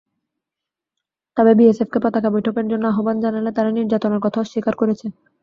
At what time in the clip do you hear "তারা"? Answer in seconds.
3.53-3.69